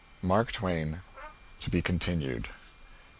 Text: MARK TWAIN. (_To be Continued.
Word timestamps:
MARK 0.23 0.51
TWAIN. 0.51 1.03
(_To 1.59 1.69
be 1.69 1.83
Continued. 1.83 2.47